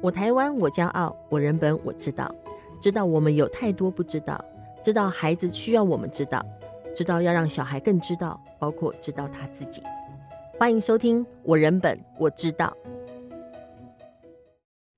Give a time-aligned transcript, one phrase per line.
[0.00, 2.32] 我台湾，我骄傲；我人本，我知道。
[2.80, 4.42] 知道我们有太多不知道，
[4.80, 6.40] 知道孩子需要我们知道，
[6.94, 9.82] 知道要让小孩更知道，包括知道他自己。
[10.56, 12.76] 欢迎收听《我人本我知道》。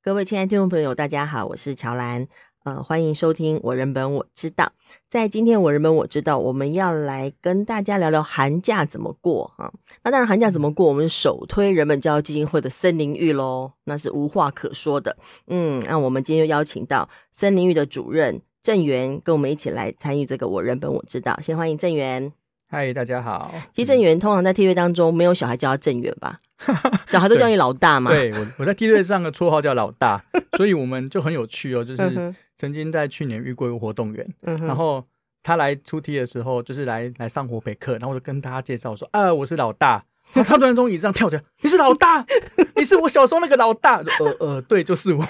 [0.03, 2.27] 各位亲爱的听众朋友，大家好，我是乔兰。
[2.63, 4.71] 呃，欢迎收听我人本我知道。
[5.09, 9.73] 在今天我人本我知道，我们要来跟大家聊聊寒假怎么过哈。
[10.05, 15.17] 那当然，寒假怎么过，我们首推人本教育基金会的森林浴喽，那是无话可说的。
[15.47, 21.41] 嗯，那我们今天又邀请到森林浴的主任郑源，跟我们一起来参与这个我人本我知道。
[21.41, 22.31] 先欢迎郑源。
[22.73, 23.53] 嗨，大家好。
[23.73, 26.39] 其实郑源通常在梯队当中没有小孩叫他郑源吧？
[27.09, 28.13] 小孩都叫你老大嘛。
[28.13, 30.23] 对，我我在梯队上的绰号叫老大，
[30.57, 32.35] 所以我们就很有趣哦，就是。
[32.57, 35.05] 曾经在去年遇过一个活动员，嗯、然后
[35.43, 40.05] 他来出题的时候，就是来来上活培课，然后我就跟大家介绍说：“啊，我是老大。
[40.33, 42.25] ”他突然从椅子上跳起来：“你是老大？
[42.77, 45.25] 你是我小时候那个老大？”呃呃，对，就是我。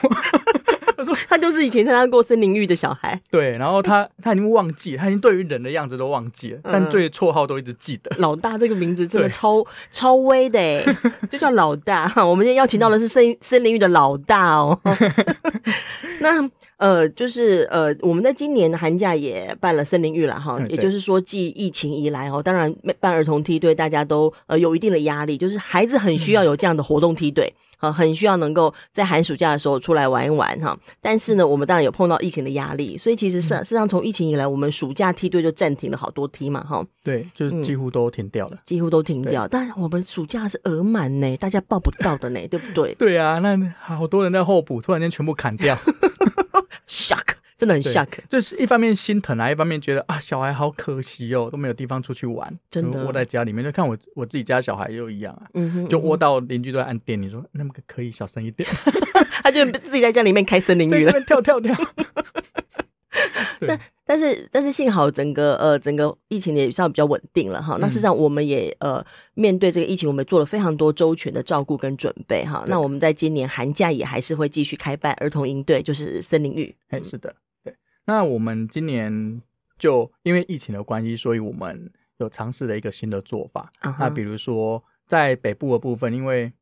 [1.00, 8.10] 他说：“他就是以前参加过森林浴的小孩。”对，然后他他已经忘记，他已经对于人的样子都忘记了，嗯、但对绰号都一直记得。
[8.18, 10.84] 老大这个名字真的超超威的哎，
[11.30, 12.12] 就叫老大。
[12.24, 14.78] 我们今天邀请到的是森森林浴的老大哦。
[16.20, 16.48] 那。
[16.80, 30.78] 呃，就是呃，我们在今年的寒假也办了森林浴了哈，也就是说，继疫情以来哦，当然办儿童梯队，大家都呃有一定的压力，就是孩子很需要有这样的活动梯队啊，很需要能够在寒暑假的时候出来玩一玩哈。
[31.02, 36.84] 但是呢，我们当然有碰到疫情的压力，所以其实事实上从疫情以来，我们暑假梯队就暂停了好多梯嘛哈。
[37.02, 39.48] 对，就是几乎都停掉了，几乎都停掉。
[39.48, 42.94] 但我们暑假是额满呢，大家报不到的呢，对不对？
[43.00, 45.76] 对啊，那好多人在候补，突然间全部砍掉。
[47.60, 53.62] 真的很 shock，就是一方面心疼啊，一方面觉得啊，小孩好可惜哦，都没有地方出去玩，真的窝在家里面。
[53.62, 58.66] 就看我我自己家小孩又一样啊，嗯哼，就窝到邻居都在按电，你说那么可以小声一点，
[59.44, 61.76] 他就自己在家里面开森林浴了，跳跳跳。
[63.66, 67.76] 但但是但是幸好整个呃整个疫情也算比较稳定了哈。
[67.78, 69.04] 那事实上我们也呃
[69.34, 72.64] 面对这个疫情，我们做了非常多周全的照顾跟准备哈。
[72.68, 76.74] 那我们在今年寒假也还是会继续开办儿童营队，就是森林浴。
[76.88, 77.34] 哎，是的，对。
[78.10, 79.40] 那我们今年
[79.78, 83.70] 就因为疫情的关系，所以我们有尝试了一个新的做法。
[83.82, 83.96] Uh huh.
[84.00, 86.52] 那比如说在北部的部分，因为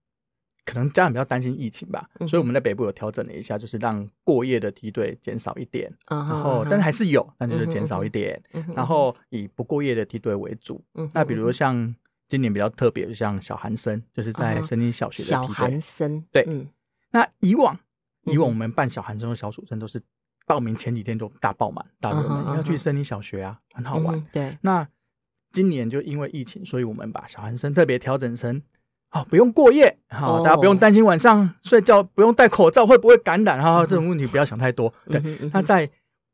[0.67, 8.39] 可能家长比较担心疫情吧，所以我们在北部有调整了一下，就是让过夜的梯队减少一点，然后但是还是有，但就是减少一点，
[8.77, 10.85] 然后以不过夜的梯队为主。
[11.15, 11.95] 那比如像
[12.29, 15.55] 今年比较特别，就像小寒生，就是在森林小学的梯队。
[15.55, 16.69] 小寒生，对，嗯、
[17.13, 17.79] 那以往
[18.25, 19.99] 以往我们办小寒生和小暑生都是
[20.49, 24.17] 报名前几天就大爆满，大热门，要去森林小学啊，很好玩。
[24.17, 24.89] 嗯、对，那
[25.53, 28.61] 今年就因为疫情，所以我们把小寒生特别调整成。
[29.11, 34.93] 好，不用过夜，好，大家不用担心晚上睡觉不用戴口罩会不会感染哈，这种问题不要想太多。
[35.07, 35.23] 对，
[35.53, 35.89] 那在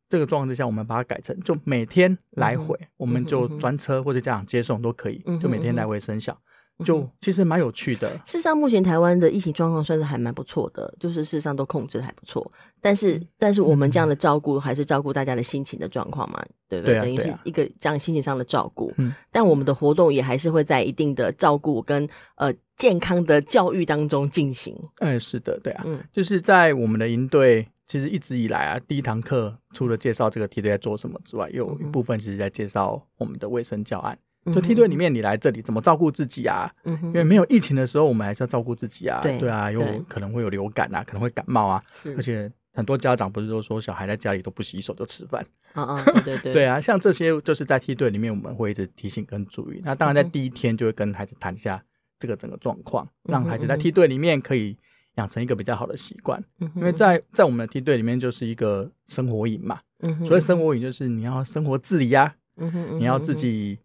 [0.08, 6.36] 这个状况之下，我们把它改成就每天来回，我们就专车或者家长接送都可以，就每天来回生小。
[6.82, 8.10] 就其实蛮有趣的。
[8.24, 12.50] 事实上，目前台湾的疫情状况算是还蛮不错的，就是事实上都控制还不错。
[12.80, 16.98] 但是，但是我们这样的照顾还是照顾大家的心情的状况嘛，对不对？
[17.00, 18.92] 等于是一个这样心情上的照顾。
[18.98, 19.14] 嗯。
[19.30, 24.76] 但我们的活动也还是会在一定的照顾跟呃健康的教育当中进行。
[24.96, 25.82] 哎，是的，对啊。
[25.86, 26.02] 嗯。
[26.12, 34.18] 就是在我们的营队，其实一直以来啊，第一堂课除了介绍这个梯队在做什么之外，有一部分其实在介绍我们的卫生教案。
[34.52, 36.70] 就梯队里面，你来这里怎么照顾自己啊？
[36.84, 39.20] 因为没有疫情的时候，我们还是要照顾自己啊。
[39.22, 41.82] 对对啊，有可能会有流感啊，可能会感冒啊。
[42.02, 45.44] 是，而且很多家长不是都说小孩在家里都不洗手就吃饭？
[45.72, 46.52] 啊啊，对对对。
[46.54, 49.80] 对啊，像这些就是在梯队里面，我们会一直提醒跟注意。
[49.84, 51.82] 那当然，在第一天就会跟孩子谈一下
[52.18, 54.76] 这个整个状况，让孩子在梯队里面可以
[55.14, 56.42] 养成一个比较好的习惯。
[56.60, 59.80] 嗯，因为在在我们的梯队里面就是一个生活营嘛。
[60.00, 62.34] 嗯哼，所以生活营就是你要生活自理呀。
[62.56, 63.78] 嗯哼，你要自己。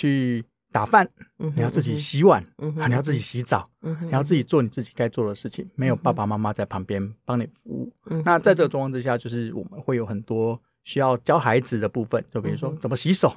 [0.00, 1.06] 去打饭，
[1.36, 2.42] 你要自己洗碗，
[2.78, 7.92] 啊，你要自己洗澡，你要自己做你自己该做的事情，没有爸爸妈妈在旁边帮你服务。
[8.24, 13.34] 那在这个状况之下，就是我们会有很多需要教孩子的部分，就比如说怎么洗手，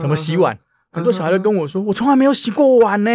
[0.00, 0.56] 怎么洗碗。
[0.90, 3.10] 很多小孩都跟我说，我从来没有洗过碗呢，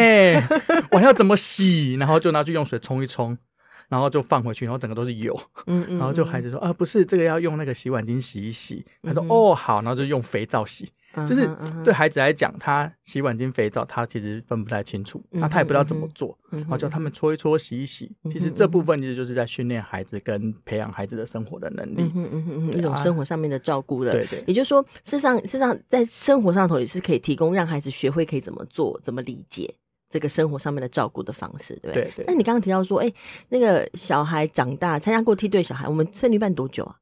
[0.91, 1.95] 碗要怎么洗？
[1.95, 3.38] 然后就拿去用水冲一冲，
[3.89, 5.39] 然后就放回去，然后整个都是油。
[5.68, 8.83] 嗯 然后就孩子说啊，不是这个要用那个洗碗巾洗一洗。
[9.01, 10.89] 他说哦好，然后就用肥皂洗。
[11.27, 11.47] 就是
[11.85, 18.12] 对孩子来讲，他洗碗巾、肥皂，他其实分不太清楚，那他也不知道怎么做，然后叫他们搓一搓、洗一洗。
[18.31, 24.12] 其实这部分其实就是在训练孩子跟培养孩子的生活的能力，嗯嗯嗯一种生活上面的照顾的。
[24.13, 29.71] 对对，也就是说，事实上，事实上，在生活上头也是可以提供让孩子学会可以怎么做、怎么理解、
[30.13, 32.04] 这个生活上面的照顾的方式，对不对？
[32.04, 32.25] 对对。
[32.27, 33.12] 那你刚刚提到说，哎，
[33.50, 36.95] 那个小孩长大参加过梯队，小孩我们圣女办多久啊？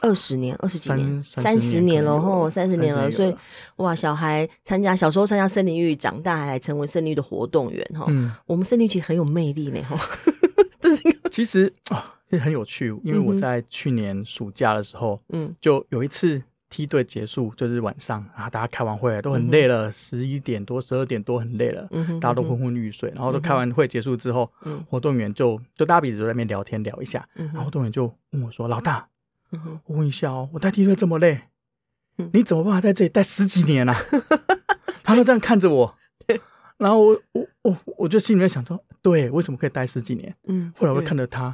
[0.00, 3.10] 二十年，二十几年，三十年了吼，三十年了。
[3.10, 3.34] 所以
[3.78, 8.06] 哇，小孩参加小时候参加森林浴，长大还来成为森林浴的活动员哈。
[8.08, 9.98] 嗯，我们森林浴其实很有魅力呢哈。
[10.80, 16.40] 这是 其实啊， 也很有趣，因为我在去年暑假的时候，嗯，就有一次
[16.72, 29.06] 梯队结束，就是晚上啊，大家开完会都很累了，十一点多、十二点多很累了，嗯，大家都昏昏欲睡，然后都开完会结束之后，嗯，活动员就就大家彼此就在那边聊天聊一下，然后活动员就问我说：“老大。”
[29.84, 31.42] 我问一下哦，我带梯队这么累，
[32.32, 33.94] 你怎么办法在这里待十几年啊？
[35.04, 35.94] 他都这样看着我，
[36.78, 40.34] 然后我我我我就心里面想说，对，为什么可以待十几年？
[40.44, 41.44] 嗯，后来我就看着他，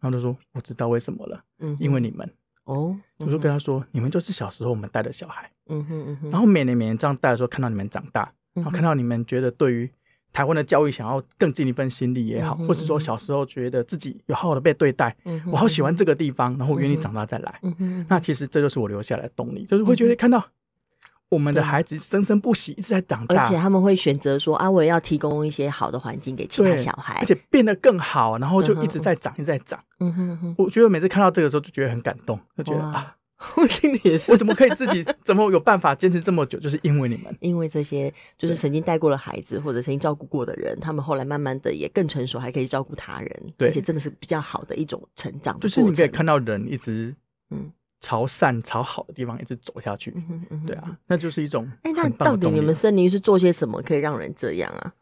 [0.00, 2.28] 然后他说，我知道为什么了，嗯，因为你们
[2.64, 9.90] 哦，我就跟他说，你们就是小时候我们带的小孩，嗯哼嗯哼，然后每年每年这样带的时候，看到你们长大，然后看到你们觉得对于。
[10.32, 15.16] 台湾的教育想要更尽一份心力也好，或者说小时候觉得自己有好好的被对待，
[15.46, 17.60] 我好喜欢这个地方，然后我愿意长大再来。
[18.08, 20.44] 那其实这就是我留下来的动力，就是会觉得看到
[21.34, 29.78] 我们的孩子生生不息，一直在长大，而且他们会选择说啊，我也要提供一些好的环境给其他小孩，而且变得更好，然后就一直在长，一直在长。
[30.00, 30.54] 嗯哼哼。
[30.56, 33.16] 我觉得每次看到这个时候就觉得很感动，就觉得 啊。
[33.56, 36.58] 我听你也是，我怎么可以自己怎么有办法坚持这么久？
[36.60, 45.58] 就是因为你们，因为这些就是曾经带过了孩子或者曾经照顾过的人，他们后来慢慢的也更成熟，还可以照顾他人，对，而且真的是比较好的一种成长。
[45.60, 47.14] 就是你可以看到人一直
[47.50, 47.70] 嗯
[48.04, 50.14] 朝善朝好的地方一直走下去，
[50.66, 54.92] 对啊，那就是一种哎，那到底你们森林是做些什么可以让人这样啊？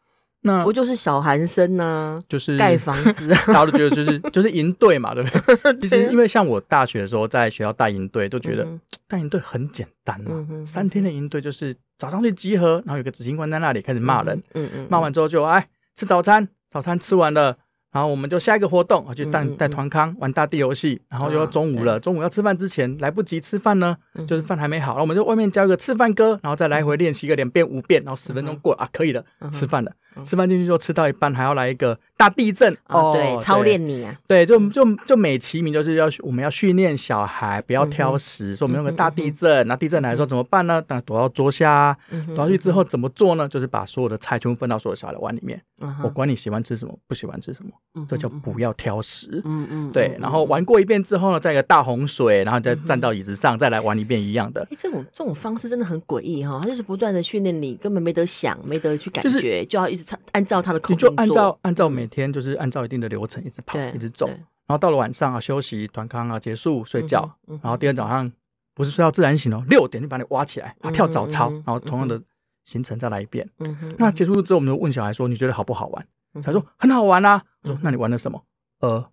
[0.45, 2.17] 那不就是小寒生呢？
[2.29, 5.79] 就是盖房子， 大家都觉得就是 就是营队嘛，对不 对？
[5.81, 8.65] 其实因为像我大学的时候在学校带营队，都觉得
[9.07, 10.45] 带营队很简单嘛。
[10.65, 17.57] 三天的营队就是早上去集合，然后有个执行官在那里开始骂人，嗯嗯，骂完之后就哎吃早餐，早餐吃完了。
[17.93, 21.99] 然后我们就下一个活动啊，就带带团康玩大地游戏，然后又要中午了。
[21.99, 23.95] 中午要吃饭之前来不及吃饭呢，
[24.27, 29.91] 就是饭还没好，然后我们就外面教一个吃饭歌，然后再来回练习个两遍五遍，然后十分钟过啊，可以了，吃饭了。
[30.23, 40.81] 吃饭进去之后吃到一半还要来一个大地震哦，对，操练你啊，对，就就就美其名就是要我们要训练小孩不要挑食，说我们用个大地震，那地震来的时候怎么办呢？
[40.87, 41.97] 那躲到桌下，
[42.27, 43.45] 躲下去之后怎么做呢？
[43.49, 45.61] 就是把所有的菜全部分到所有小孩的碗里面，
[46.01, 49.41] 我管你喜欢吃什么，不喜欢吃什么，这叫不要挑食。
[49.43, 54.65] 嗯嗯，对，然后玩过一遍之后呢，再一个大洪水，然后再站到椅子上再来玩一遍一样的。
[54.71, 60.05] 哎，这种这种方式真的很诡异哈，他就是不断的训练你，根本没得想，没得去感觉，就要一直。
[60.33, 68.31] 按照他的口，你就按照按照每天就是按照一定的流程一直跑，一直走，然后到了晚上啊休息团康啊结束睡觉，然后第二天早上
[68.75, 72.21] 不是睡到自然醒哦，六点就把你挖起来啊跳早操，然后同样的
[72.63, 73.49] 行程再来一遍。
[73.97, 76.07] 那结束之后，我们就问小孩说：“你觉得好不好玩？”
[76.43, 78.41] 他说：“很好玩啊。”我说：“那你玩了什么？”
[78.79, 79.09] 呃，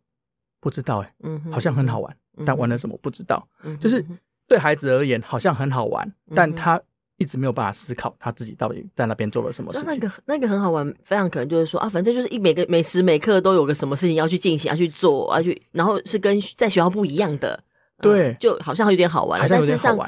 [0.61, 1.15] 不知道哎，
[1.51, 3.49] 好像很好玩，但玩了什么不知道。
[3.81, 4.05] 就是
[4.47, 6.81] 对孩子而言好像很好玩，但他。
[7.21, 9.89] 一直没有办法思考他自己到底在那边做了什么事情。
[9.89, 17.63] 那个那个很好玩，非常可能就是说啊，反正就是一每个每时每刻都有个什么事情要去进行，要去做，要去，然后是跟在学校不一样的。
[18.01, 19.99] 对，就好像有点好玩，但是上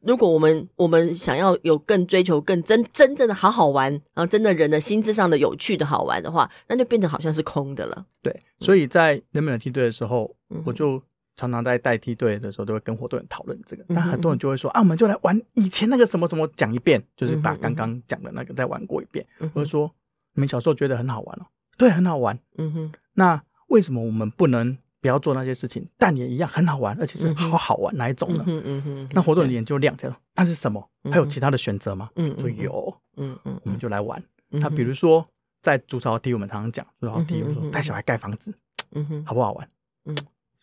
[0.00, 8.04] 如果我们我们想要有更追求更真真正的好好玩，然后真的人的心智上的有趣的好玩的话，那就变得好像是空的了。
[8.20, 10.34] 对，所以在人本的梯队的时候，
[10.64, 11.00] 我就。
[11.36, 13.84] 常常在带梯队的时候，都会跟活动人讨论这个。
[13.88, 19.24] 但很多人就会说：“啊，我们就来玩以前那个什么什么，讲一遍，就是把刚刚讲的那个再玩过一遍。”
[19.54, 19.92] 或者说
[20.34, 21.46] ：“你们小时候觉得很好玩哦？”
[21.78, 22.38] 对，很好玩。
[22.56, 22.92] 嗯哼。
[23.14, 28.44] 那为什么我们不能不要做那些事情，但也一样很好玩，而且是好好玩哪一种呢？
[28.46, 29.08] 嗯嗯嗯。
[29.12, 30.88] 那活动人眼就亮起来，那是什么？
[31.10, 32.10] 还有其他的选择吗？
[32.16, 32.96] 嗯，说有。
[33.18, 34.22] 嗯嗯，我们就来玩。
[34.48, 35.26] 那比如说
[35.60, 38.54] 在竹巢梯，我们常常讲竹巢梯，我们说带小孩盖房子，
[38.92, 39.68] 嗯哼，好不好玩？
[40.06, 40.16] 嗯，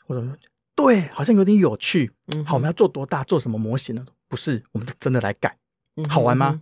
[0.08, 0.36] 或者说。
[0.86, 2.12] 对，好像有点有趣。
[2.46, 3.24] 好，我们要做多大？
[3.24, 4.06] 做什么模型呢？
[4.28, 5.58] 不是，我们真的来盖，
[6.10, 6.62] 好玩吗？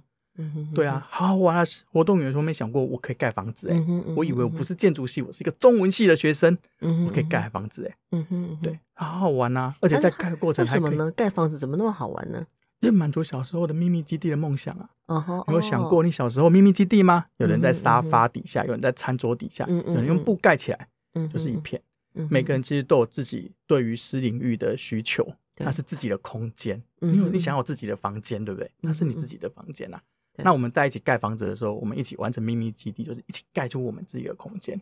[0.74, 1.64] 对啊，好好玩啊！
[1.92, 3.86] 活动员说没想过我可以盖房子哎，
[4.16, 7.96] 我以为我不是建筑系，我是一个中文系的学生，我可以盖房子哎。
[8.12, 9.76] 嗯哼，对，好好玩啊！
[9.82, 11.12] 而且在盖的过程还可以呢？
[11.12, 12.44] 盖房子怎么那么好玩呢？
[12.80, 14.90] 因为满足小时候的秘密基地的梦想啊！
[15.08, 17.26] 有没有想过你小时候秘密基地吗？
[17.38, 20.88] 有人在沙发底下，有人在餐桌底下，有人用布盖起来，
[21.32, 21.80] 就是一片。
[22.14, 25.26] 每个人其实都有自己对于私领域的需求，
[25.56, 26.82] 它是自己的空间。
[27.00, 28.70] 因为你想要自己的房间，对不对？
[28.82, 30.00] 那是你自己的房间呐。
[30.44, 34.80] 那我们在一起盖房子的时候，我们一起完成秘密基地，就是一起盖出我们自己的空间。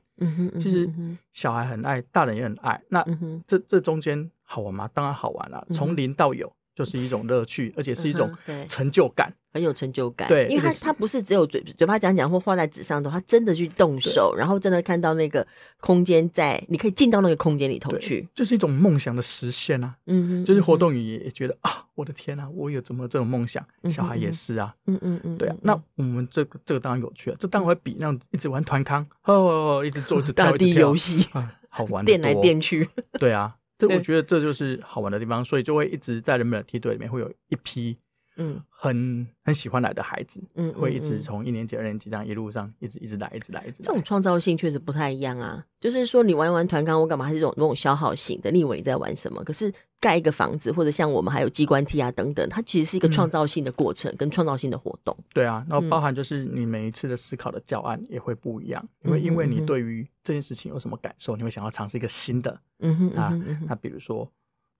[0.59, 0.89] 其实
[1.33, 2.81] 小孩很爱，大人也很爱。
[2.89, 3.03] 那
[3.47, 4.89] 这这中间好玩吗？
[4.93, 5.67] 当然好玩了。
[5.73, 8.33] 从零到有，就是一种乐趣，而且是一种
[8.69, 10.25] 成就感，很有成就感。
[10.29, 15.45] 对，因为他他不是只有嘴嘴巴讲讲或画在纸上的，他真的去动手，然后真的看到那个
[15.81, 19.93] 空间在，你可以进到那个空间里头去，就是一种梦想的实现啊。
[20.05, 23.61] 嗯嗯，就是活动员也觉得啊，我的天啊，我有怎么这种梦想？
[23.89, 24.73] 小孩也是啊。
[24.87, 25.55] 嗯嗯嗯，对啊。
[25.61, 32.87] 那我们这个这个当然有趣啊，这当然会比那样一直玩团康哦，一直做一直跳一直跳游戏啊好玩， 电来电去。
[33.19, 33.57] 对啊。
[33.79, 37.97] 这我觉得这就是好玩的地方，所以就会一直在人们的梯队里面会有一批，
[38.41, 43.85] 嗯，很很喜欢来的孩子，嗯，会一直从一年级、二年级这样一路上一直一直来，一直来，一直来。
[43.85, 45.65] 这种创造性确实不太一样啊。
[45.79, 47.25] 就是说，你玩一玩团钢，我干嘛？
[47.25, 48.49] 还是这种那种消耗型的？
[48.49, 49.43] 你以为你在玩什么？
[49.43, 55.15] 可是盖一个房子，或者像我们还有机关梯啊等等，它其实是一个创造性的过程，跟创造性的活动。
[55.33, 62.59] 对啊，然后包含就是你每一次的思考的教案也会不一样，因为因为你对于这件事情有什么感受，你会想要尝试一个新的。
[62.79, 64.31] 嗯哼啊，那比如说。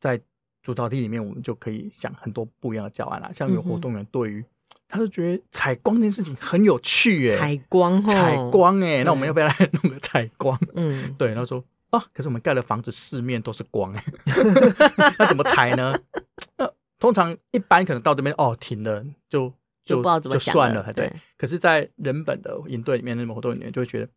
[0.02, 0.18] 在
[0.62, 3.32] 竹草地里面，我们就可以想很多不一样的教案啦。
[3.34, 4.44] 像有活动员对于，
[4.88, 10.60] 他就觉得采光这件事情很有趣，欸，采光，采光，哎，那我们要不要来 弄个采光？
[10.76, 11.30] 嗯， 对。
[11.30, 14.04] 然后说啊，可是我们盖的房子四面都是光，哎，
[15.18, 15.94] 那怎么采呢？
[16.58, 19.52] 那通常一般可能到这边哦停了，就
[19.86, 21.12] 就不知道怎么就算了，对。
[21.38, 24.10] 可是，在人本的营队里面，那么活动员就会觉得，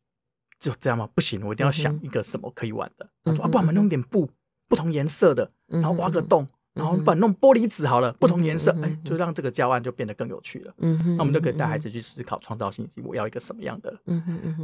[0.58, 1.08] 就这样吗？
[1.14, 3.08] 不行，我一定要想一个什么可以玩的。
[3.22, 4.28] 他说啊，不然我们弄点布。
[4.70, 10.72] 不同颜色的，然后挖个洞，然后把弄玻璃纸好了，不同颜色，哎，就让这个教案就变得更有趣了。
[10.78, 13.92] 嗯哼，那我们就可以带孩子去思考创造性，以及我要一个什么样的，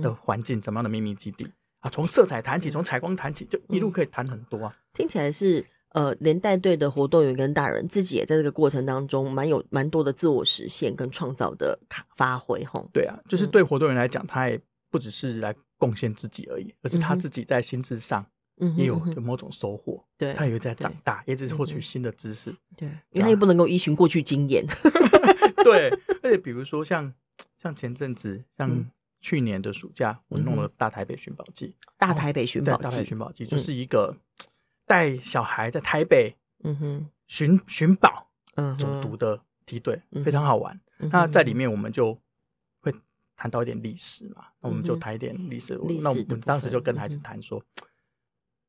[0.00, 1.44] 的环境，怎么样的秘密基地
[1.80, 1.90] 啊？
[1.90, 4.76] 从色彩谈起，从采光谈起，就一路可以谈很多啊。
[4.92, 12.88] 听起来是呃，连带队的活动员跟大人自己也在这个过程当中，蛮有蛮多的自我实现跟创造的卡发挥吼。
[12.92, 14.60] 对啊，就是对活动员来讲，他也
[14.90, 18.24] 不只是来贡献自己而已，而是他自己在心智上。
[18.76, 24.64] 也有有某种收获，对，他也会在长大，也只是获取新的知识，对，因为他又不能够依循过去经验
[25.62, 25.90] 对，
[26.22, 27.12] 而且比如说像
[27.58, 34.16] 像前阵子，像去年的暑假，我弄了大台北寻宝记，大台北寻宝记，大台北寻宝记就是一个
[34.86, 36.34] 带小孩在台北，
[36.64, 40.80] 嗯哼，寻寻宝，嗯，走读的梯队，非常好玩。
[41.10, 42.18] 那在里面我们就
[42.80, 42.90] 会
[43.36, 47.62] 谈到一点历史嘛，那我们就谈一点历史，那我们当时就跟孩子谈说。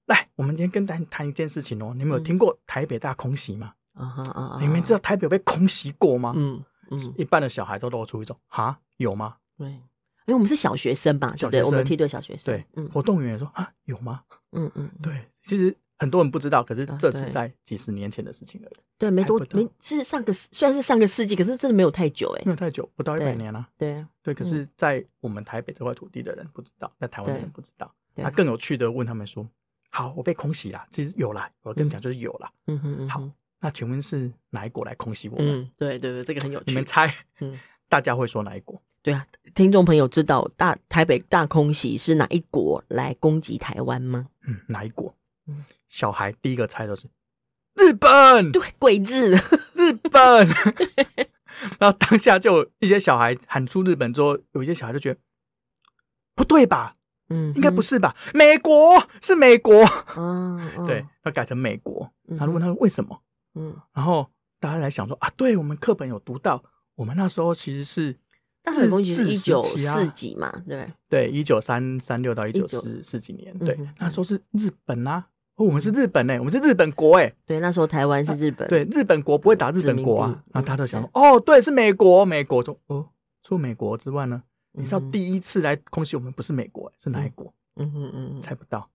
[0.08, 1.94] 来，我们今天跟大家谈一件事情哦。
[1.96, 3.74] 你们有听过台北大空袭吗？
[3.94, 4.58] 啊哈啊啊！
[4.62, 6.34] 你们知道台北有被空袭过吗？
[6.36, 7.14] 嗯嗯。
[7.18, 9.36] 一般的小孩都露出一种哈，有吗？
[9.58, 9.82] 对，因
[10.28, 11.64] 为我们是小学生吧，对不对？
[11.64, 12.46] 我们梯队小学生。
[12.46, 14.22] 对，活动员说啊，有吗？
[14.52, 14.90] 嗯嗯。
[15.02, 18.76] 对，其实很多人不知道，可是这是在几十年前的事情而已。
[18.98, 23.68] 对，没多没，是上个虽然是上个世纪，可是真的没有太久哎，没有太久，不到一百年了。
[23.78, 27.94] 对对，可是，在我们台北这块土地的人不知道，在台湾的人不知道。
[28.16, 29.46] 他更有趣的问他们说。
[29.90, 30.86] 好，我被空袭了。
[30.92, 32.52] 其实有啦，我跟你讲，就是有啦。
[32.68, 33.30] 嗯哼，好，
[33.60, 35.62] 那请问是哪一国来空袭我们？
[35.62, 36.66] 嗯，对对对，这个很有趣。
[36.68, 37.58] 你们猜，嗯，
[37.90, 38.82] 大家会说哪一国？
[39.02, 39.26] 对啊，
[39.56, 44.28] 听众朋友知道大台北大空袭是哪一国来攻击台湾吗？
[44.46, 45.16] 嗯，哪一国？
[45.48, 47.08] 嗯，小孩第一个猜的是
[47.76, 48.52] 日本。
[48.52, 49.32] 对，鬼子，
[49.74, 50.48] 日本。
[51.80, 55.20] 然后当下就有一些小孩喊出日本之后，有一些小孩就觉得
[56.36, 56.94] 不对吧？
[57.30, 58.16] 嗯，应该不是吧？
[58.34, 59.84] 美国是美国，
[60.16, 62.10] 嗯，对，要改成美国。
[62.38, 63.22] 他就问他为什么？
[63.56, 64.28] 嗯，然后
[64.60, 66.64] 大家来想说啊，对我们课本有读到，
[66.96, 68.16] 我们那时候其实是
[68.66, 82.62] 日治时期啊，一九四几嘛，对对，一九三三六到一九四四几年，对，那时候是日本啊，我们是日本哎，我们是日本国哎，对，那时候台湾是日本，对，日本国不会打日本国啊，然后大家都想说，哦，对，是美国，美国。
[82.64, 83.10] 中哦，
[83.44, 84.44] 除美国之外呢？
[84.78, 87.54] 你知道第一次来空袭我们不是美国，是哪一国？
[87.76, 88.88] 嗯嗯嗯，猜不到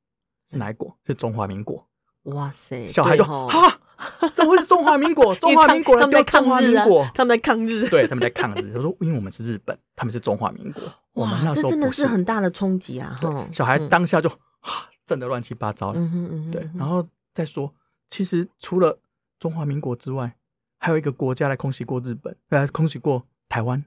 [0.48, 0.96] 是哪一国？
[1.04, 1.86] 是中华民国。
[2.24, 2.86] 哇塞！
[2.86, 3.80] 小孩就哈，
[4.32, 5.34] 怎么会是中华民国？
[5.42, 6.86] 中华民国人在抗日啊！
[7.12, 8.72] 他们在抗日，对，他们在抗日。
[8.72, 10.82] 他说，因为我们是日本，他们是中华民国。
[11.14, 13.18] 哇，这真的是很大的冲击啊！
[13.20, 15.92] 哈，小孩当下就哈，震得乱七八糟。
[15.94, 16.70] 嗯嗯嗯，对。
[16.76, 17.74] 然后再说，
[18.08, 19.00] 其实除了
[19.40, 20.36] 中华民国之外，
[20.78, 23.84] 还有一个国家来空袭过日本，来空袭过台湾。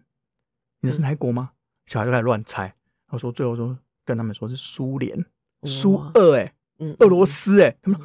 [0.82, 1.52] 你知道是哪一国吗？
[1.86, 2.74] 小孩就开始乱猜，
[3.08, 5.26] 他说最后说跟他们说是苏联，
[5.64, 6.54] 苏俄哎，
[7.00, 8.00] 俄罗斯哎，他们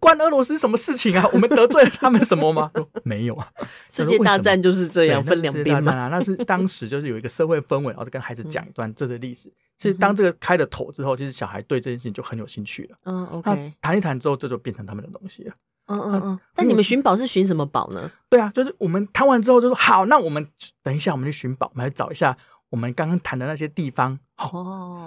[0.00, 1.28] 关俄罗斯什么事情啊？
[1.32, 2.70] 我们得罪了他们什么吗？
[2.74, 3.48] 说没有啊，
[3.90, 6.08] 世界大战就是这样分两边嘛。
[6.08, 9.52] 那是当时就是有一个社会氛围，然后就跟孩子讲一段这个历史。
[9.76, 12.96] 其实当这个开了头之后，其实小孩对这件事情就很有兴趣了。
[13.04, 15.54] 嗯，OK，谈一谈之后，这就变成他们的东西了。
[15.86, 16.40] 嗯嗯嗯。
[16.54, 18.10] 但你们寻宝是寻什么宝呢？
[18.30, 20.46] 对啊，就是我们谈完之后就说好，那我们
[20.82, 22.36] 等一下我们去寻宝，我们来找一下。
[22.74, 24.50] 我们刚刚谈的那些地方，好，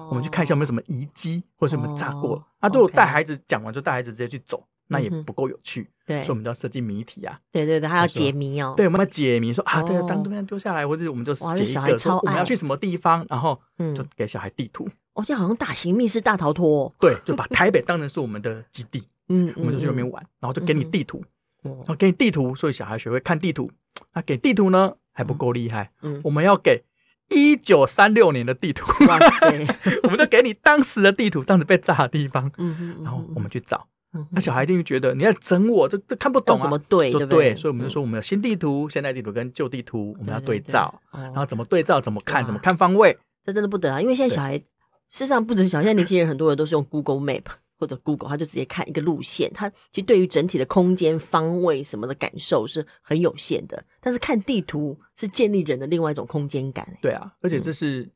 [0.09, 2.41] 我们去看一下有没有什么遗迹或者什么炸过。
[2.59, 5.89] 啊，对我带孩子讲完，就带孩子直接去走，那也不够有趣。
[6.05, 7.37] 对，所以我们就要设计谜题啊。
[7.51, 8.73] 对对对，还要解谜哦。
[8.77, 14.87] 对，我们要解谜，说啊，对，当这边丢下来，或者我们就解一个，说我们要去什么地方，然后就给小孩地图。
[15.15, 16.89] 哦，这好像大型密室大逃脱。
[17.01, 19.03] 对，就把台北当成是我们的基地。
[19.27, 21.21] 嗯，我们就去那边玩，然后就给你地图，
[21.63, 23.69] 然后给你地图，所以小孩学会看地图。
[24.13, 26.81] 那给地图呢还不够厉害，嗯，我们要给
[27.29, 28.85] 一九三六年的地图。
[29.05, 29.65] 哇塞，
[30.03, 32.51] 我们就给你当时的地图，当时被炸的地方。
[32.57, 33.87] 嗯，然后我们去找。
[34.31, 36.61] 那小孩一定会觉得你在整我，这这看不懂啊？
[36.61, 37.11] 怎么对？
[37.11, 42.01] 就对，所以我们就说我们有新地图、现代地图跟旧地图，我们要对照，然后怎么对照？
[42.01, 42.43] 怎么看？
[42.43, 43.15] 怎么看方位？
[43.45, 44.01] 这真的不得啊！
[44.01, 44.63] 因为现在小孩，事
[45.09, 47.43] 实上不只是小孩，现在年轻人很多人都是用 Google Map
[47.77, 53.85] 或者 Google，他就直接看一个路线，他其实对于整体的空间方位什么的感受是很有限的。
[54.01, 56.97] 但是看地图是建立人的另外一种空间感。
[57.01, 58.09] 对啊，而且这是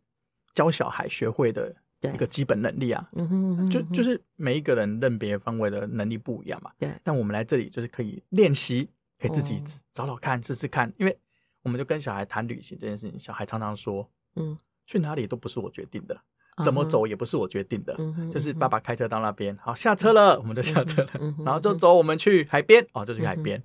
[0.54, 1.76] 教小孩学会的。
[2.04, 6.72] 一个基本能力啊，嗯哼，就就是每一个人认别方位的能力不一样嘛。
[6.80, 8.90] 对，但我们来这里就是可以练习，
[9.20, 9.62] 可以自己
[9.94, 10.92] 找找看，试试看。
[10.98, 11.16] 因为
[11.62, 16.20] 我们就跟小孩谈旅行这件事情，小孩常常说，嗯，去哪里都不是我决定的，
[16.64, 17.96] 怎么走也不是我决定的，
[18.32, 21.10] 就是爸爸开车到那边，好，下车了，我们就下车了，
[21.46, 23.62] 然后就走，我们去海边，哦，就去海边，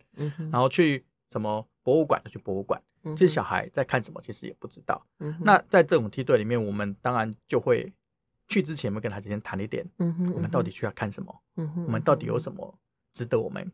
[0.50, 2.80] 然后去什么博物馆就去博物馆。
[3.16, 5.04] 其实小孩在看什么，其实也不知道。
[5.40, 7.92] 那在这种梯队里面，我们当然就会。
[8.48, 9.84] 去之前，我们跟他之间谈一点，
[10.32, 11.34] 我们到底需要看什么？
[11.84, 12.78] 我们到底有什么
[13.12, 13.72] 值得我们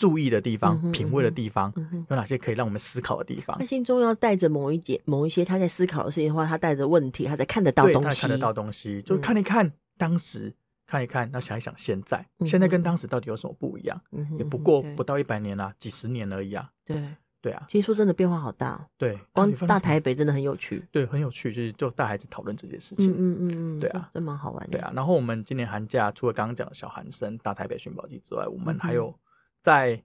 [0.00, 1.70] 注意的地方、品味的地方？
[2.08, 3.54] 有哪些可以让我们思考的地方？
[3.58, 10.54] 他心中要带着某一节、某一些他在思考的事情的话，他带着问题，他在看得到东西，他看得到东西，就看一看当时，
[10.86, 14.00] 看一看，那想一想现在，现在跟当时到底有什么不一样？
[14.38, 16.70] 也不过不到一百年啊，几十年而已啊。
[16.84, 16.96] 对。
[17.42, 18.86] 对啊，其实说真的，变化好大。
[18.98, 20.84] 对，光大台北真的很有趣。
[20.92, 23.10] 对，很有趣，就是就带孩子讨论这些事情。
[23.12, 24.72] 嗯嗯嗯，对啊，真蛮好玩的。
[24.72, 29.18] 对啊，然后我们今年寒假除了刚刚讲的小寒生、大台北寻宝记之外，我们还有
[29.62, 30.02] 在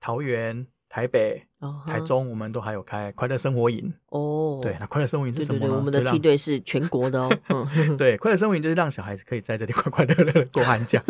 [0.00, 1.42] 桃园、台北、
[1.86, 3.92] 台中，我们都还有开快乐生活营。
[4.10, 5.74] 哦，对，那快乐生活营是什么呢？
[5.74, 7.30] 我们的梯队是全国的哦。
[7.98, 11.02] 对，快乐生活营就是让小孩子可以在这里快快乐乐的过寒假。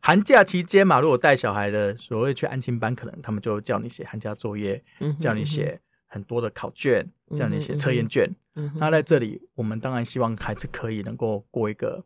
[0.00, 4.82] 寒假期间嘛，如果带小孩的所谓去安亲班，可能他们就叫你写寒假作业，
[5.20, 8.28] 叫你写很多的考卷，叫你写测验卷。
[8.76, 12.04] 那在这里，我们当然希望孩子可以能够过一个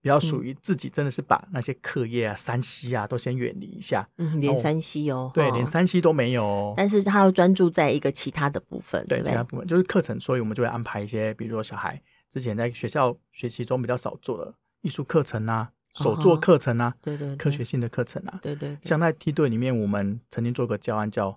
[0.00, 4.08] 比较属于自己，真的是把那些课业啊、三西啊都先远离一下。
[4.18, 6.74] 嗯，连三西哦，对，连三西都没有。
[6.76, 15.70] 但是他要专注在一个其他的部分，对，其他部分就是课程，所以我们就会安排一些，比如说小孩之前在学校学习中比较少做的艺术课程啊。
[15.94, 18.78] 手作课程啊，对对，科学性的课程啊，对对。
[18.82, 21.36] 像在梯队里面，我们曾经做过教案叫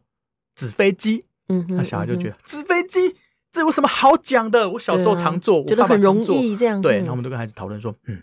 [0.53, 3.15] 纸飞机，嗯，那小孩就觉得纸飞机
[3.51, 4.69] 这有什么好讲的？
[4.71, 6.79] 我小时候常做，觉得很容易这样。
[6.79, 8.21] 对，然后我们都跟孩子讨论说，嗯，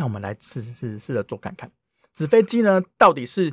[0.00, 1.70] 那我们来试试试试着做看看，
[2.14, 3.52] 纸飞机呢到底是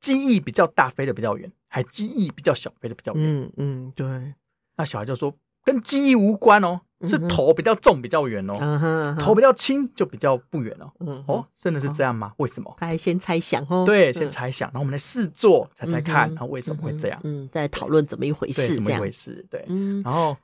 [0.00, 3.22] 机翼比较大飞的比较远，还机翼比较小飞的比较远？
[3.24, 4.34] 嗯嗯，对。
[4.76, 5.32] 那小孩就说
[5.64, 6.80] 跟机翼无关哦。
[7.04, 11.24] 是头比较重比较远哦，头比较轻就比较不远哦。
[11.26, 12.32] 哦，真的是这样吗？
[12.36, 12.72] 为什么？
[12.78, 13.84] 他还先猜想哦。
[13.84, 17.20] 对，先猜想，然后我们来试做，猜猜看，然后为什么会这样？
[17.24, 19.44] 嗯，再讨论怎么一回事，怎么一回事？
[19.50, 19.66] 对，
[20.04, 20.36] 然后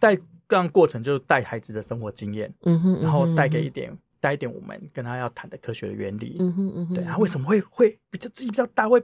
[0.00, 0.16] 带
[0.48, 9.02] 这样过程，就带孩子的生活经验，嗯哼，然后带给一点，带一点我们跟他要谈的科学的原理，嗯哼嗯哼，对，啊为什么会会比较自己比较大会？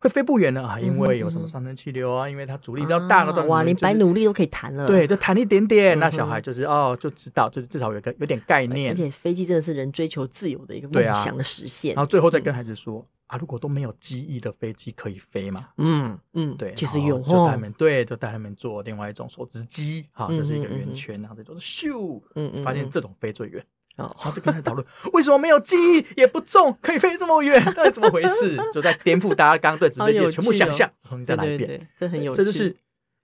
[0.00, 3.46] 会飞不远了啊，因为有什么上升气流啊，因为它阻力比较大了。
[3.46, 4.86] 哇，你白努力都可以弹了。
[4.86, 8.92] 对，就弹一点点，那小孩就是哦，就知道，就至少有个有点概念。
[8.92, 11.96] 而且飞机真的是人追求自由的一个梦想的实现。
[11.96, 15.70] 然后最后再跟孩子说啊，如果都没有机翼的飞机可以飞嘛？
[15.78, 23.66] 嗯嗯，对，其实有，就带他们对，就带他们做另外一种手指机，哈，就是一个圆圈，然后这种咻，嗯嗯，发现这种飞最远。
[23.98, 27.60] 然后就跟他讨论，为什么没有记忆也不重，可以飞这么远？
[27.74, 28.56] 到底怎么回事？
[28.72, 30.88] 就在颠覆大家刚刚对纸飞机的全部想象。
[31.08, 32.36] 重新再来一遍，这很有趣。
[32.36, 32.74] 这就是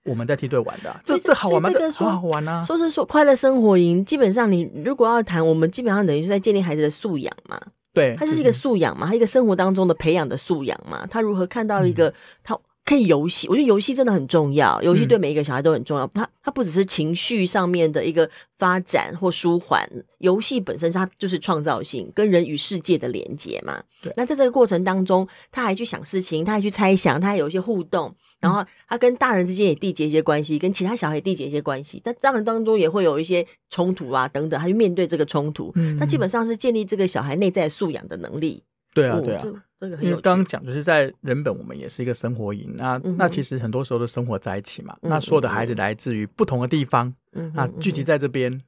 [0.03, 1.69] 我们在梯队玩的，这这好玩吗？
[1.71, 2.61] 这好玩啊！
[2.61, 7.57] 说是说快乐生活营，基本上你如果要谈，我们基本上等于是在建立孩子的素养嘛。
[7.93, 11.07] 对，它就是一个素养嘛，他一个生活当中的培养的素养嘛。
[11.09, 12.57] 他如何看到一个他。
[12.85, 14.79] 可以游戏，我觉得游戏真的很重要。
[14.83, 16.05] 游戏对每一个小孩都很重要。
[16.13, 23.81] 它它不只是情绪上面的一个发展或舒缓，游戏本身它就是创造性跟人与世界的连接嘛。
[24.03, 24.13] 对。
[24.15, 31.99] 那在这个过程当中，他还去想事情，他还去猜想，他还有一些互动，然后他跟大人之间也缔结一些关系，跟其他小孩也缔结一些关系。
[32.03, 35.71] 但当然当中也会有一些冲突啊等等，他去面对这个冲突。
[35.73, 35.97] 嗯。
[35.99, 38.61] 那基本上是建立这个小孩内在素养的能力。
[38.93, 39.43] 对啊，对啊，
[40.01, 42.73] 因为刚刚讲就是在人本，我们也是一个生活营。
[42.75, 44.95] 那那其实很多时候都生活在一起嘛。
[45.01, 47.13] 那所有的孩子来自于不同的地方，
[47.53, 48.61] 那聚集在这边，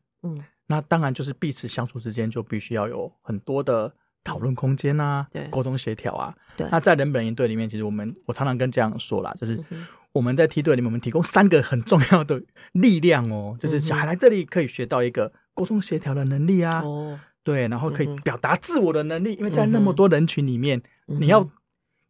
[0.68, 6.36] 那当然就是彼此相处之间就必须要有很多的讨论空间啊，对，沟通协调啊。
[6.58, 9.64] 对，那在人本营队里面，其实我们我常常跟家长说啦，就是
[10.12, 12.42] 我们在梯队里面，我们提供三个很重要的
[12.74, 21.50] 力量哦，就是小孩来这里可以学到一个沟通协调的能力啊，哦，对，然后可以表达自我的能力，因为在那么多人群里面，你要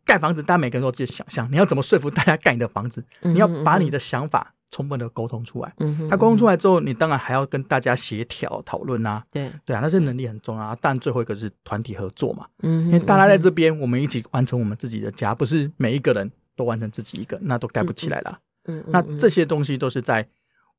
[0.03, 3.05] 盖房子，大家每个人都有自己想象，你要怎么说服大家盖你的房子？
[3.21, 4.53] 你要把你的想法。
[4.69, 10.77] 充分的沟通出来，嗯哼，他沟通出来之后，你当然还要跟大家协调讨论啊，对对啊，那些能力很重要啊。
[10.81, 18.39] 但最后一个是团体合作嘛，嗯，因为大家在这边，我们一起完成我们自己的家，不是每一个人都完成自己一个，那都盖不起来了。
[18.65, 20.27] 嗯，那这些东西都是在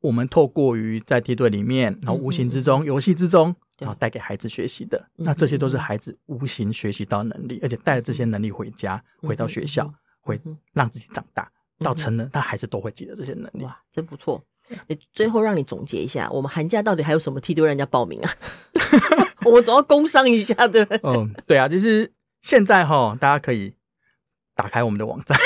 [0.02, 5.08] 我们透过于在梯队里面，然后无形之中、游戏之中，然后带给孩子学习的。
[5.16, 10.40] 那这些都是孩子无形学习到能力，而且带着这些能力回家，回到学校，会
[10.72, 11.50] 让自己长大。
[11.80, 13.62] 到成人，他还是都会记得这些能力。
[13.62, 14.42] 哇，真不错！
[14.88, 18.30] 你最后让你总结一下，我们寒假到底还有什么梯队让人家报名啊？
[19.46, 21.00] 我们总要工商一下，对不对？
[21.04, 22.12] 嗯，对啊，就是
[22.42, 23.72] 现在哈，大家可以
[24.56, 25.38] 打开我们的网站，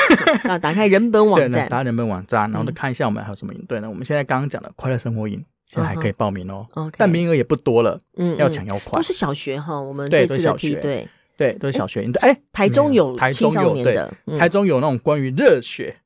[0.50, 3.90] 啊，打开人本网 站，打开人本网站，然后再看一下我们还有什么营队呢？
[3.90, 6.66] 我们现在刚刚讲的快乐生活营，现在还可以报名哦。
[6.98, 8.98] 但名额也不多了，嗯，要抢要快。
[8.98, 12.10] 都是小学哈，我们这次的梯队，对，都是小学。
[12.20, 15.96] 哎，台中有青少年的，台中有那种关于热血。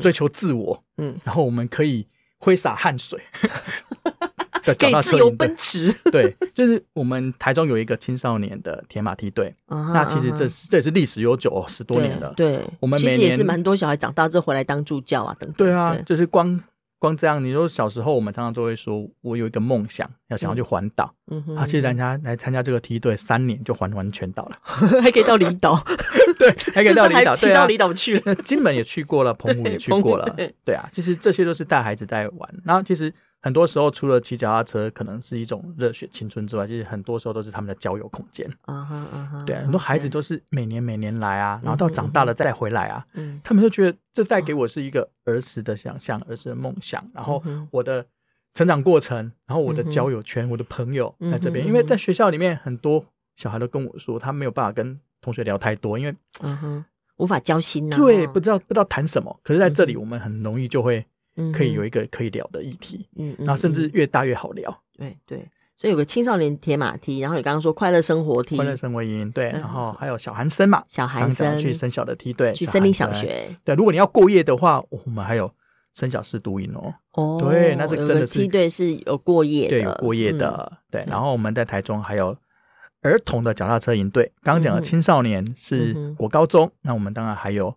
[0.00, 2.06] 追求自我，嗯，然后我们可以
[2.38, 3.20] 挥洒汗水，
[4.64, 5.94] 可以自由奔驰。
[6.10, 12.32] 对，就是我们台中有一个青少年的铁马梯队，那其实这是这也是历史悠久，十多年了。
[12.36, 15.54] 对，我们其实也是蛮多小孩长大之后回来当助教啊，等等。
[15.58, 16.60] 对啊，就是光。
[16.98, 21.14] 光这样，你说小时候我们常常都会说，我有一个梦想，要想要去环岛。
[21.30, 24.58] 嗯哼，啊，其实人家来参加这个梯队，三年就环完全岛了，
[25.02, 25.82] 还可以到离岛。
[26.38, 28.22] 对，还可以到离岛，去到离岛去了。
[28.26, 30.36] 那 金门也去过了，澎湖也去过了。
[30.64, 32.54] 对啊，其实这些都是带孩子带玩。
[32.64, 33.12] 然后其实。
[33.46, 38.44] 很多时候，除了骑脚踏车可能是一种热血青春之外，其实很多时候都是他们的交友空间。
[38.62, 48.04] 啊哈啊哈，对，很多孩子都是每年每年来啊，然后到长大了再回来啊，嗯，他们就觉得这带给我是一个儿时的想象，儿时的梦想，然后我的
[48.52, 53.06] 成长过程，然后我的交友圈，我的朋友在这边，因为在学校里面，很多
[53.36, 56.84] 小孩都跟我说，他没有办法跟同学聊太多，因为嗯哼，
[57.18, 61.06] 无法交心呐，对，不知道不知道谈什么，可是在这里我们很容易就会。
[61.52, 64.82] 可以有一个可以聊的议题，嗯，然后甚至越大越好聊。
[64.96, 65.46] 对对，
[65.76, 73.48] 所以有个青少年铁马梯，然后你刚刚说快乐生活梯，快乐生活营，对，然后还有小寒生嘛，小寒生去生小的梯队，去森林小学。
[73.62, 75.52] 对，如果你要过夜的话，我们还有
[75.92, 76.94] 生小四读营哦。
[77.12, 80.72] 哦，对，那这个真的是梯队是有过夜的，对，有过夜的。
[80.90, 82.34] 对，然后我们在台中还有
[83.02, 84.32] 儿童的脚踏车营队。
[84.42, 87.76] 刚刚讲的青少年是国高中，那我们当然还有。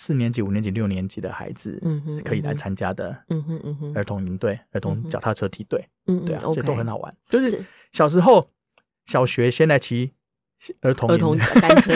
[0.00, 7.14] 四年级、五年级、六年级的孩子，嗯可以来参加的，嗯哼嗯哼，儿童营队、儿童脚踏车梯队，嗯，对啊，这都很好玩。
[7.28, 8.48] 就是小时候
[9.04, 10.12] 小学先来骑
[10.80, 11.92] 儿童儿童单车，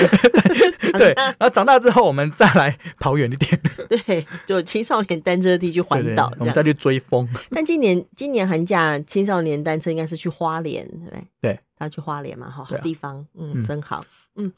[0.99, 7.27] 对，然后长大之后我们再来跑远一点， 对，就青少年单车梯去环岛，我们再去追风。
[7.53, 11.25] 但今年今年寒假青少年单车应该是去花莲，对？
[11.41, 14.05] 对，他去花莲嘛，好好地方，嗯，真好，
[14.37, 14.53] 嗯。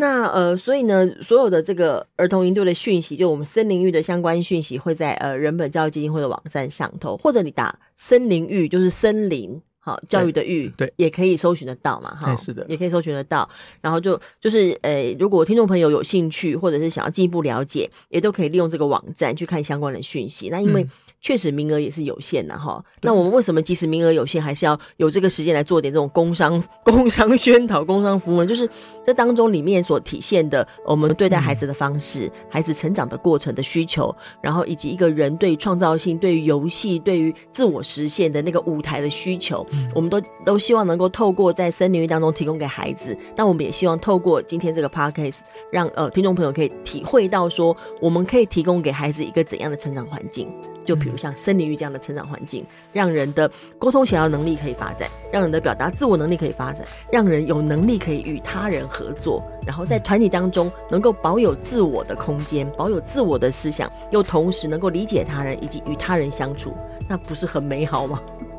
[0.00, 13.48] 那呃，所以呢，所有的这个儿童营队的讯息，就我们森林浴的相关讯息，会在呃人本教育基金会的网站上头，或者你打森林浴，就是森林好教育的育，对，也可以搜寻得到嘛，哈，是的，也可以搜寻得到。
[13.80, 20.48] 然后就就是呃，如果听众朋友有兴趣，或者是想要进一步了解，也都可以利用这个网站去看相关的讯息。
[20.48, 20.86] 那因为。
[21.20, 28.46] 嗯确实名额也是有限的哈，那我们为什么即使名额有限，还是要有这个时间来做点这种工商、 工商宣导、工商服务呢？
[28.46, 28.70] 就是
[29.04, 43.14] 这当中里面所体现的，我们对待孩子的方式、嗯、孩子成长的过程的需求，然后以及一个人对于创造性、对于游戏、对于自我实现的那个舞台的需求，嗯、我们都都希望能够透过在森林浴当中提供给孩子。
[43.34, 45.40] 但我们也希望透过今天这个 podcast，
[45.72, 50.48] 让呃听众朋友可以体会到说，我们可以提供给孩子一个怎样的成长环境。
[50.88, 53.46] 就比如像森林浴这样的成长环境，让人的
[53.78, 66.72] 沟通协调能力可以发展，让人的表达自我能力可以发展，让人有能力可以与他人合作，然后在团体当中能够保有自我的空间，保有自我的思想，又同时能够理解他人以及与他人相处，
[67.06, 68.18] 那不是很美好吗？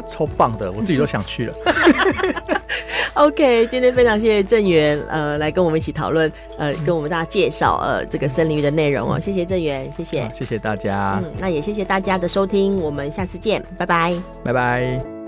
[0.09, 1.53] 超棒的，我自己都想去了。
[3.15, 9.19] OK，今天非常谢谢郑源，呃，来跟我们一起讨论，呃，跟我们大家介绍，呃，这个森林浴的内容哦。
[9.19, 11.21] 谢谢郑源，谢谢，谢谢大家。
[11.23, 15.18] 嗯，那也谢谢大家的收听，我们下次见，拜拜，拜拜。